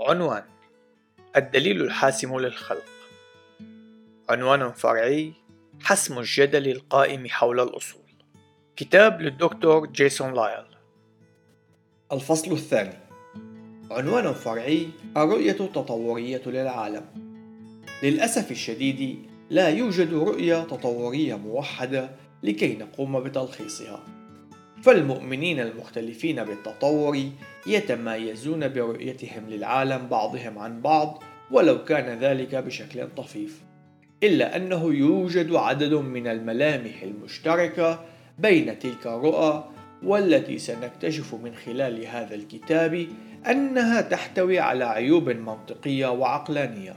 عنوان 0.00 0.42
الدليل 1.36 1.82
الحاسم 1.82 2.38
للخلق. 2.38 2.84
عنوان 4.30 4.72
فرعي 4.72 5.32
حسم 5.82 6.18
الجدل 6.18 6.68
القائم 6.68 7.26
حول 7.28 7.60
الأصول. 7.60 8.02
كتاب 8.76 9.22
للدكتور 9.22 9.86
جيسون 9.86 10.34
لايل. 10.34 10.64
الفصل 12.12 12.52
الثاني. 12.52 12.98
عنوان 13.90 14.32
فرعي 14.32 14.88
الرؤية 15.16 15.56
التطورية 15.60 16.42
للعالم. 16.46 17.04
للأسف 18.02 18.50
الشديد 18.50 19.26
لا 19.50 19.68
يوجد 19.68 20.14
رؤية 20.14 20.62
تطورية 20.62 21.34
موحدة 21.34 22.10
لكي 22.42 22.76
نقوم 22.76 23.20
بتلخيصها. 23.20 24.17
فالمؤمنين 24.82 25.60
المختلفين 25.60 26.44
بالتطور 26.44 27.18
يتمايزون 27.66 28.68
برؤيتهم 28.68 29.48
للعالم 29.48 30.06
بعضهم 30.06 30.58
عن 30.58 30.80
بعض 30.80 31.22
ولو 31.50 31.84
كان 31.84 32.18
ذلك 32.18 32.54
بشكل 32.54 33.08
طفيف. 33.16 33.62
إلا 34.22 34.56
أنه 34.56 34.94
يوجد 34.94 35.54
عدد 35.54 35.94
من 35.94 36.26
الملامح 36.26 37.02
المشتركة 37.02 38.04
بين 38.38 38.78
تلك 38.78 39.06
الرؤى 39.06 39.70
والتي 40.02 40.58
سنكتشف 40.58 41.34
من 41.34 41.54
خلال 41.54 42.06
هذا 42.06 42.34
الكتاب 42.34 43.08
أنها 43.50 44.00
تحتوي 44.00 44.58
على 44.58 44.84
عيوب 44.84 45.30
منطقية 45.30 46.06
وعقلانية. 46.06 46.96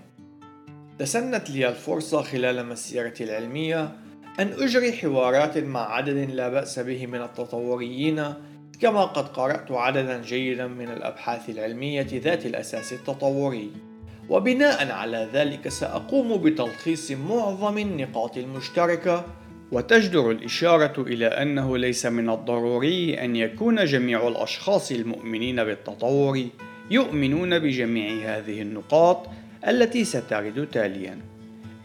تسنت 0.99 1.49
لي 1.49 1.69
الفرصة 1.69 2.21
خلال 2.21 2.65
مسيرتي 2.65 3.23
العلمية 3.23 3.91
أن 4.39 4.47
أجري 4.47 4.93
حوارات 4.93 5.57
مع 5.57 5.93
عدد 5.95 6.29
لا 6.31 6.49
بأس 6.49 6.79
به 6.79 7.07
من 7.07 7.21
التطوريين 7.21 8.33
كما 8.81 9.05
قد 9.05 9.27
قرأت 9.27 9.71
عددا 9.71 10.21
جيدا 10.21 10.67
من 10.67 10.89
الأبحاث 10.89 11.49
العلمية 11.49 12.07
ذات 12.13 12.45
الأساس 12.45 12.93
التطوري. 12.93 13.71
وبناء 14.29 14.91
على 14.91 15.29
ذلك 15.33 15.67
سأقوم 15.67 16.37
بتلخيص 16.37 17.11
معظم 17.11 17.77
النقاط 17.77 18.37
المشتركة 18.37 19.25
وتجدر 19.71 20.31
الإشارة 20.31 21.01
إلى 21.01 21.27
أنه 21.27 21.77
ليس 21.77 22.05
من 22.05 22.29
الضروري 22.29 23.23
أن 23.23 23.35
يكون 23.35 23.85
جميع 23.85 24.27
الأشخاص 24.27 24.91
المؤمنين 24.91 25.63
بالتطور 25.63 26.45
يؤمنون 26.91 27.59
بجميع 27.59 28.37
هذه 28.37 28.61
النقاط 28.61 29.27
التي 29.67 30.05
سترد 30.05 30.67
تالياً. 30.71 31.30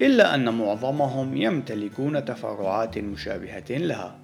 إلا 0.03 0.35
أن 0.35 0.59
معظمهم 0.59 1.37
يمتلكون 1.37 2.25
تفرعات 2.25 2.99
مشابهة 2.99 3.65
لها. 3.71 4.19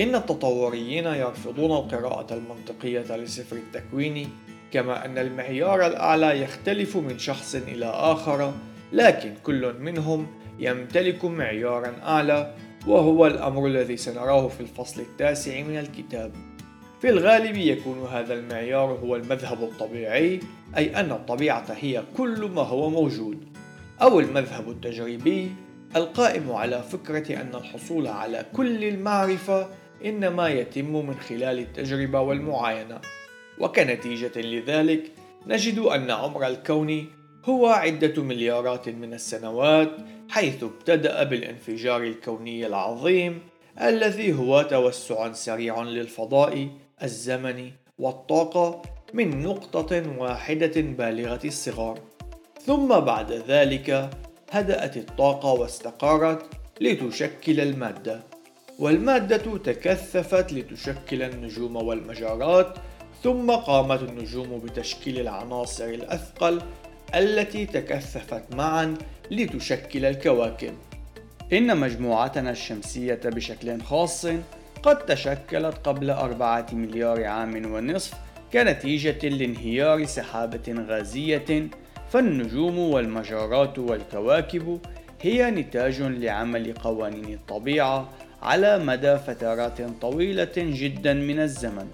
إن 0.00 0.14
التطوريين 0.14 1.04
يرفضون 1.06 1.70
القراءة 1.70 2.34
المنطقية 2.34 3.16
لسفر 3.16 3.56
التكوين، 3.56 4.28
كما 4.72 5.04
أن 5.04 5.18
المعيار 5.18 5.86
الأعلى 5.86 6.42
يختلف 6.42 6.96
من 6.96 7.18
شخص 7.18 7.54
إلى 7.54 7.86
آخر، 7.86 8.52
لكن 8.92 9.34
كل 9.42 9.74
منهم 9.80 10.26
يمتلك 10.58 11.24
معيارا 11.24 11.92
أعلى، 12.02 12.54
وهو 12.86 13.26
الأمر 13.26 13.66
الذي 13.66 13.96
سنراه 13.96 14.48
في 14.48 14.60
الفصل 14.60 15.00
التاسع 15.00 15.62
من 15.62 15.78
الكتاب. 15.78 16.32
في 17.00 17.08
الغالب 17.08 17.56
يكون 17.56 18.06
هذا 18.12 18.34
المعيار 18.34 18.98
هو 19.04 19.16
المذهب 19.16 19.62
الطبيعي، 19.62 20.40
أي 20.76 21.00
أن 21.00 21.12
الطبيعة 21.12 21.66
هي 21.80 22.02
كل 22.16 22.50
ما 22.54 22.62
هو 22.62 22.90
موجود. 22.90 23.49
أو 24.02 24.20
المذهب 24.20 24.70
التجريبي 24.70 25.52
القائم 25.96 26.52
على 26.52 26.82
فكرة 26.82 27.40
أن 27.40 27.54
الحصول 27.54 28.06
على 28.06 28.46
كل 28.56 28.84
المعرفة 28.84 29.68
إنما 30.04 30.48
يتم 30.48 31.06
من 31.06 31.14
خلال 31.14 31.58
التجربة 31.58 32.20
والمعاينة، 32.20 33.00
وكنتيجة 33.58 34.40
لذلك 34.40 35.12
نجد 35.46 35.78
أن 35.78 36.10
عمر 36.10 36.46
الكون 36.46 37.06
هو 37.44 37.66
عدة 37.66 38.22
مليارات 38.22 38.88
من 38.88 39.14
السنوات 39.14 39.90
حيث 40.28 40.62
ابتدأ 40.62 41.22
بالانفجار 41.22 42.02
الكوني 42.02 42.66
العظيم 42.66 43.40
الذي 43.80 44.32
هو 44.32 44.62
توسع 44.62 45.32
سريع 45.32 45.82
للفضاء، 45.82 46.68
الزمن 47.02 47.70
والطاقة 47.98 48.82
من 49.14 49.42
نقطة 49.42 50.18
واحدة 50.18 50.80
بالغة 50.80 51.40
الصغر. 51.44 51.98
ثم 52.66 52.88
بعد 53.00 53.32
ذلك 53.32 54.10
هدأت 54.50 54.96
الطاقة 54.96 55.52
واستقرت 55.52 56.44
لتشكل 56.80 57.60
المادة. 57.60 58.20
والمادة 58.78 59.58
تكثفت 59.58 60.52
لتشكل 60.52 61.22
النجوم 61.22 61.76
والمجرات 61.76 62.74
ثم 63.22 63.50
قامت 63.50 64.02
النجوم 64.02 64.58
بتشكيل 64.58 65.20
العناصر 65.20 65.84
الأثقل 65.84 66.62
التي 67.14 67.66
تكثفت 67.66 68.54
معا 68.54 68.94
لتشكل 69.30 70.04
الكواكب. 70.04 70.74
إن 71.52 71.76
مجموعتنا 71.76 72.50
الشمسية 72.50 73.20
بشكل 73.24 73.82
خاص 73.82 74.26
قد 74.82 74.98
تشكلت 74.98 75.74
قبل 75.84 76.10
أربعة 76.10 76.66
مليار 76.72 77.24
عام 77.24 77.72
ونصف 77.74 78.14
كنتيجة 78.52 79.28
لانهيار 79.28 80.04
سحابة 80.04 80.84
غازية 80.88 81.70
فالنجوم 82.10 82.78
والمجرات 82.78 83.78
والكواكب 83.78 84.78
هي 85.22 85.50
نتاج 85.50 86.02
لعمل 86.02 86.74
قوانين 86.74 87.34
الطبيعة 87.34 88.08
على 88.42 88.78
مدى 88.78 89.18
فترات 89.18 89.78
طويلة 90.00 90.52
جدا 90.56 91.12
من 91.14 91.40
الزمن. 91.40 91.86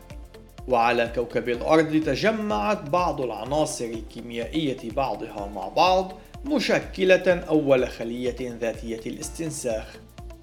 وعلى 0.68 1.12
كوكب 1.14 1.48
الأرض 1.48 2.02
تجمعت 2.06 2.90
بعض 2.90 3.20
العناصر 3.20 3.84
الكيميائية 3.84 4.90
بعضها 4.90 5.50
مع 5.54 5.68
بعض 5.68 6.12
مشكلة 6.44 7.44
أول 7.48 7.88
خلية 7.88 8.58
ذاتية 8.60 9.00
الاستنساخ. 9.06 9.96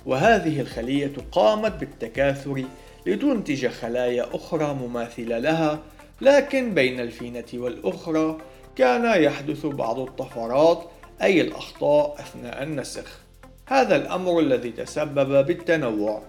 وهذه 0.05 0.61
الخلية 0.61 1.13
قامت 1.31 1.71
بالتكاثر 1.79 2.63
لتنتج 3.05 3.67
خلايا 3.67 4.25
أخرى 4.33 4.73
مماثلة 4.73 5.39
لها، 5.39 5.79
لكن 6.21 6.73
بين 6.73 6.99
الفينة 6.99 7.45
والأخرى 7.53 8.37
كان 8.75 9.23
يحدث 9.23 9.65
بعض 9.65 9.99
الطفرات 9.99 10.83
أي 11.21 11.41
الأخطاء 11.41 12.15
أثناء 12.19 12.63
النسخ. 12.63 13.19
هذا 13.67 13.95
الأمر 13.95 14.39
الذي 14.39 14.71
تسبب 14.71 15.45
بالتنوع. 15.45 16.21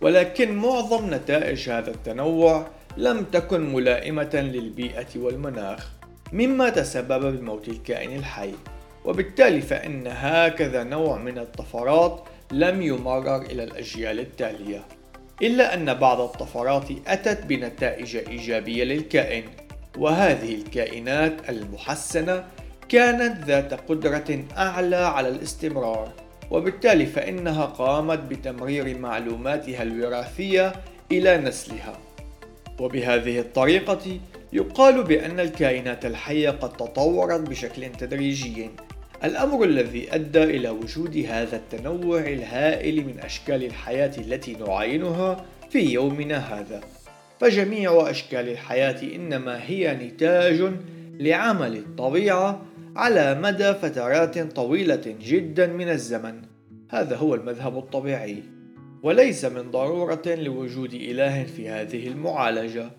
ولكن 0.00 0.56
معظم 0.56 1.14
نتائج 1.14 1.70
هذا 1.70 1.90
التنوع 1.90 2.66
لم 2.96 3.24
تكن 3.24 3.72
ملائمة 3.72 4.30
للبيئة 4.34 5.06
والمناخ 5.16 5.90
مما 6.32 6.70
تسبب 6.70 7.38
بموت 7.38 7.68
الكائن 7.68 8.16
الحي. 8.16 8.52
وبالتالي 9.04 9.60
فإن 9.60 10.06
هكذا 10.06 10.84
نوع 10.84 11.18
من 11.18 11.38
الطفرات 11.38 12.24
لم 12.52 12.82
يمرر 12.82 13.42
إلى 13.42 13.64
الأجيال 13.64 14.20
التالية 14.20 14.84
إلا 15.42 15.74
أن 15.74 15.94
بعض 15.94 16.20
الطفرات 16.20 16.84
أتت 17.06 17.46
بنتائج 17.46 18.16
إيجابية 18.16 18.84
للكائن. 18.84 19.44
وهذه 19.98 20.54
الكائنات 20.54 21.48
المحسنة 21.48 22.44
كانت 22.88 23.44
ذات 23.44 23.74
قدرة 23.74 24.44
أعلى 24.56 24.96
على 24.96 25.28
الاستمرار 25.28 26.12
وبالتالي 26.50 27.06
فإنها 27.06 27.64
قامت 27.64 28.18
بتمرير 28.18 28.98
معلوماتها 28.98 29.82
الوراثية 29.82 30.72
إلى 31.12 31.36
نسلها. 31.36 31.98
وبهذه 32.80 33.38
الطريقة 33.38 34.20
يقال 34.52 35.02
بأن 35.02 35.40
الكائنات 35.40 36.06
الحية 36.06 36.50
قد 36.50 36.72
تطورت 36.72 37.40
بشكل 37.40 37.92
تدريجي. 37.92 38.70
الأمر 39.24 39.64
الذي 39.64 40.14
أدى 40.14 40.44
إلى 40.44 40.70
وجود 40.70 41.16
هذا 41.28 41.56
التنوع 41.56 42.20
الهائل 42.20 43.06
من 43.06 43.20
أشكال 43.20 43.64
الحياة 43.64 44.12
التي 44.18 44.52
نعاينها 44.52 45.44
في 45.70 45.78
يومنا 45.78 46.38
هذا. 46.38 46.80
فجميع 47.42 48.10
أشكال 48.10 48.48
الحياة 48.48 49.14
إنما 49.16 49.66
هي 49.66 49.94
نتاج 49.94 50.72
لعمل 51.20 51.76
الطبيعة 51.76 52.62
على 52.96 53.40
مدى 53.42 53.74
فترات 53.74 54.38
طويلة 54.38 55.16
جدا 55.20 55.66
من 55.66 55.88
الزمن. 55.88 56.42
هذا 56.90 57.16
هو 57.16 57.34
المذهب 57.34 57.78
الطبيعي 57.78 58.42
وليس 59.02 59.44
من 59.44 59.70
ضرورة 59.70 60.22
لوجود 60.26 60.94
إله 60.94 61.44
في 61.44 61.68
هذه 61.68 62.08
المعالجة 62.08 62.90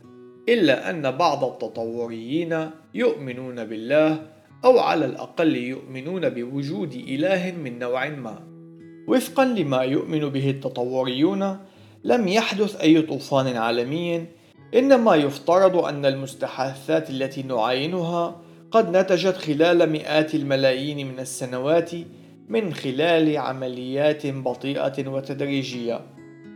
إلا 0.50 0.90
أن 0.90 1.12
بعض 1.12 1.44
التطوريين 1.44 2.70
يؤمنون 2.94 3.66
بالله 3.66 4.22
أو 4.66 4.80
على 4.80 5.06
الأقل 5.06 5.56
يؤمنون 5.56 6.30
بوجود 6.30 6.94
إله 6.94 7.52
من 7.64 7.80
نوع 7.80 8.10
ما. 8.10 8.40
وفقا 9.08 9.46
لما 9.46 9.82
يؤمن 9.82 10.30
به 10.30 10.50
التطوريون 10.50 11.58
لم 12.06 12.28
يحدث 12.28 12.82
أي 12.82 13.02
طوفان 13.02 13.58
عالمي 13.58 14.26
إنما 14.76 15.16
يفترض 15.16 15.78
أن 15.78 16.06
المستحاثات 16.06 17.10
التي 17.10 17.44
نعاينها 17.44 18.42
قد 18.72 18.98
نتجت 18.98 19.36
خلال 19.36 19.90
مئات 19.90 20.36
الملايين 20.36 21.08
من 21.08 21.20
السنوات 21.20 21.92
من 22.50 22.74
خلال 22.74 23.38
عمليات 23.38 24.28
بطيئة 24.28 25.08
وتدريجية. 25.08 26.02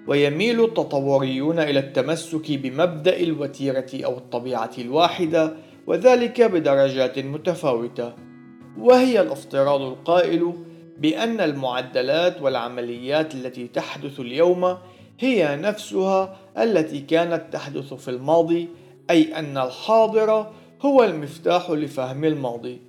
ويميل 0.08 0.64
التطوريون 0.64 1.60
إلى 1.60 1.80
التمسك 1.80 2.52
بمبدأ 2.52 3.20
الوتيرة 3.20 3.90
أو 4.06 4.18
الطبيعة 4.18 4.72
الواحدة 4.78 5.54
وذلك 5.88 6.42
بدرجات 6.42 7.20
متفاوتة. 7.20 8.14
وهي 8.80 9.22
الافتراض 9.22 9.82
القائل 9.82 10.54
بأن 10.98 11.42
المعدلات 11.42 12.42
والعمليات 12.42 13.36
التي 13.36 13.68
تحدث 13.68 14.20
اليوم 14.20 14.78
هي 15.20 15.56
نفسها 15.56 16.36
التي 16.58 17.00
كانت 17.00 17.44
تحدث 17.52 17.94
في 17.94 18.08
الماضي 18.08 18.68
أي 19.10 19.40
أن 19.40 19.58
الحاضر 19.58 20.52
هو 20.82 21.04
المفتاح 21.04 21.72
لفهم 21.72 22.24
الماضي. 22.24 22.82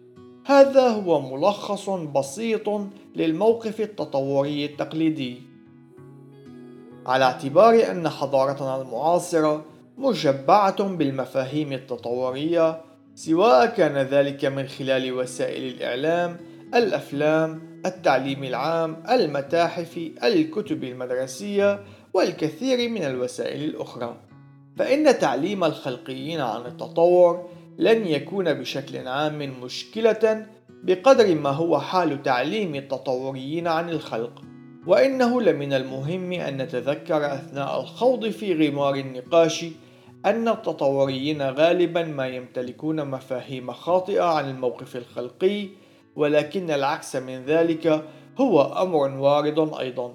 هذا 0.46 0.88
هو 0.88 1.36
ملخص 1.36 1.90
بسيط 1.90 2.80
للموقف 3.16 3.80
التطوري 3.80 4.64
التقليدي. 4.64 5.42
على 7.06 7.24
اعتبار 7.24 7.90
أن 7.90 8.08
حضارتنا 8.08 8.82
المعاصرة 8.82 9.64
مشبعة 9.98 10.82
بالمفاهيم 10.82 11.72
التطورية 11.72 12.80
سواء 13.14 13.66
كان 13.66 13.96
ذلك 13.96 14.44
من 14.44 14.66
خلال 14.66 15.12
وسائل 15.12 15.74
الإعلام، 15.74 16.36
الأفلام، 16.74 17.80
التعليم 17.86 18.44
العام، 18.44 19.02
المتاحف، 19.10 20.00
الكتب 20.24 20.84
المدرسية، 20.84 21.80
والكثير 22.14 22.88
من 22.88 23.04
الوسائل 23.04 23.64
الأخرى. 23.64 24.16
فإن 24.76 25.18
تعليم 25.18 25.64
الخلقيين 25.64 26.40
عن 26.40 26.66
التطور 26.66 27.48
لن 27.78 28.06
يكون 28.06 28.54
بشكل 28.54 29.08
عام 29.08 29.62
مشكلة 29.62 30.46
بقدر 30.82 31.34
ما 31.34 31.50
هو 31.50 31.80
حال 31.80 32.22
تعليم 32.22 32.74
التطوريين 32.74 33.66
عن 33.66 33.90
الخلق. 33.90 34.42
وإنه 34.86 35.42
لمن 35.42 35.72
المهم 35.72 36.32
أن 36.32 36.56
نتذكر 36.56 37.34
أثناء 37.34 37.80
الخوض 37.80 38.28
في 38.28 38.68
غمار 38.68 38.94
النقاش 38.94 39.64
أن 40.26 40.48
التطوريين 40.48 41.42
غالبا 41.42 42.02
ما 42.02 42.28
يمتلكون 42.28 43.10
مفاهيم 43.10 43.72
خاطئة 43.72 44.22
عن 44.22 44.50
الموقف 44.50 44.96
الخلقي 44.96 45.68
ولكن 46.16 46.70
العكس 46.70 47.16
من 47.16 47.44
ذلك 47.44 48.04
هو 48.38 48.62
أمر 48.62 49.20
وارد 49.20 49.74
أيضا 49.80 50.14